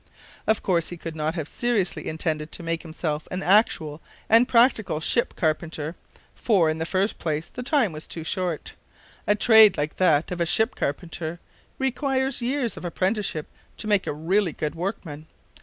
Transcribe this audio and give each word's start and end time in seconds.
Of 0.47 0.63
course, 0.63 0.89
he 0.89 0.97
could 0.97 1.15
not 1.15 1.35
have 1.35 1.47
seriously 1.47 2.07
intended 2.07 2.51
to 2.53 2.63
make 2.63 2.81
himself 2.81 3.27
an 3.29 3.43
actual 3.43 4.01
and 4.29 4.47
practical 4.47 4.99
ship 4.99 5.35
carpenter, 5.35 5.95
for, 6.33 6.71
in 6.71 6.79
the 6.79 6.87
first 6.87 7.19
place, 7.19 7.47
the 7.47 7.61
time 7.61 7.91
was 7.91 8.07
too 8.07 8.23
short. 8.23 8.73
A 9.27 9.35
trade 9.35 9.77
like 9.77 9.97
that 9.97 10.31
of 10.31 10.41
a 10.41 10.45
ship 10.47 10.73
carpenter 10.73 11.39
requires 11.77 12.41
years 12.41 12.77
of 12.77 12.83
apprenticeship 12.83 13.45
to 13.77 13.85
make 13.85 14.07
a 14.07 14.11
really 14.11 14.53
good 14.53 14.73
workman. 14.73 15.27